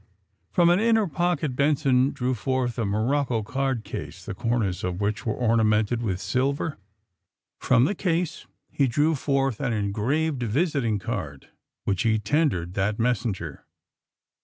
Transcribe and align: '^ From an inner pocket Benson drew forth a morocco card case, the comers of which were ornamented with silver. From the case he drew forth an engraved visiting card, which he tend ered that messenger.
'^ 0.01 0.03
From 0.51 0.71
an 0.71 0.79
inner 0.79 1.05
pocket 1.05 1.55
Benson 1.55 2.09
drew 2.09 2.33
forth 2.33 2.79
a 2.79 2.85
morocco 2.85 3.43
card 3.43 3.83
case, 3.83 4.25
the 4.25 4.33
comers 4.33 4.83
of 4.83 4.99
which 4.99 5.27
were 5.27 5.35
ornamented 5.35 6.01
with 6.01 6.19
silver. 6.19 6.79
From 7.59 7.85
the 7.85 7.93
case 7.93 8.47
he 8.71 8.87
drew 8.87 9.13
forth 9.13 9.59
an 9.59 9.73
engraved 9.73 10.41
visiting 10.41 10.97
card, 10.97 11.49
which 11.83 12.01
he 12.01 12.17
tend 12.17 12.51
ered 12.51 12.73
that 12.73 12.97
messenger. 12.97 13.67